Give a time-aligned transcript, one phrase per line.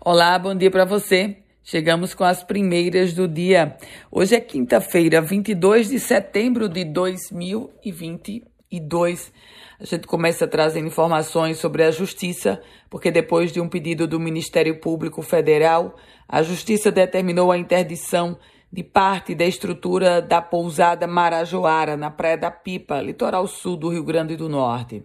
[0.00, 1.38] Olá, bom dia para você.
[1.62, 3.76] Chegamos com as primeiras do dia.
[4.10, 9.32] Hoje é quinta-feira, 22 de setembro de 2022.
[9.80, 12.60] A gente começa trazendo informações sobre a Justiça,
[12.90, 15.96] porque depois de um pedido do Ministério Público Federal,
[16.28, 18.36] a Justiça determinou a interdição
[18.70, 24.04] de parte da estrutura da pousada Marajoara, na Praia da Pipa, litoral sul do Rio
[24.04, 25.02] Grande do Norte.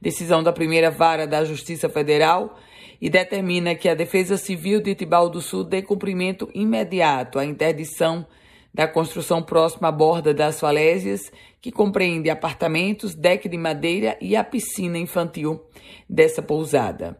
[0.00, 2.56] Decisão da primeira vara da Justiça Federal
[3.00, 8.26] e determina que a Defesa Civil de Tibau do Sul dê cumprimento imediato à interdição
[8.72, 14.44] da construção próxima à borda das falésias, que compreende apartamentos, deck de madeira e a
[14.44, 15.60] piscina infantil
[16.08, 17.18] dessa pousada.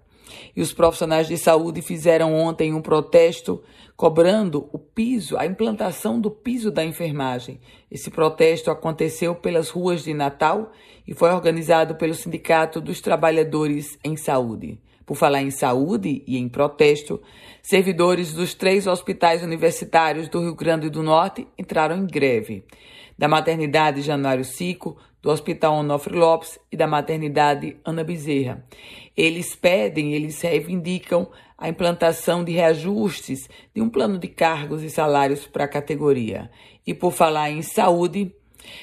[0.54, 3.62] E os profissionais de saúde fizeram ontem um protesto
[3.96, 7.60] cobrando o piso, a implantação do piso da enfermagem.
[7.90, 10.70] Esse protesto aconteceu pelas ruas de Natal
[11.06, 14.78] e foi organizado pelo Sindicato dos Trabalhadores em Saúde.
[15.08, 17.18] Por falar em saúde e em protesto,
[17.62, 22.62] servidores dos três hospitais universitários do Rio Grande do Norte entraram em greve.
[23.16, 28.62] Da maternidade Januário Cico, do Hospital Onofre Lopes e da maternidade Ana Bezerra.
[29.16, 35.46] Eles pedem, eles reivindicam a implantação de reajustes de um plano de cargos e salários
[35.46, 36.50] para a categoria.
[36.86, 38.30] E por falar em saúde,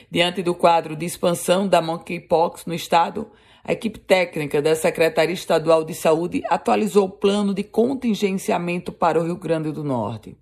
[0.09, 3.29] diante do quadro de expansão da monkeypox no estado,
[3.67, 9.23] a equipe técnica da Secretaria Estadual de Saúde atualizou o plano de contingenciamento para o
[9.23, 10.37] Rio Grande do Norte.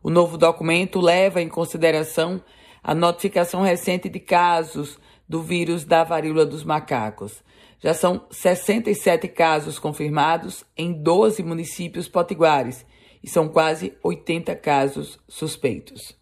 [0.00, 2.40] O novo documento leva em consideração
[2.80, 4.96] a notificação recente de casos
[5.28, 7.42] do vírus da varíola dos macacos.
[7.80, 12.86] Já são 67 casos confirmados em 12 municípios potiguares
[13.20, 16.16] e são quase 80 casos suspeitos.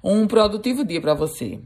[0.02, 1.60] Um produtivo dia para você.